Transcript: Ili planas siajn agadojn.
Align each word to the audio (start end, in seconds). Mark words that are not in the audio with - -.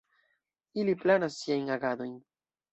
Ili 0.85 0.95
planas 1.03 1.39
siajn 1.43 1.71
agadojn. 1.79 2.19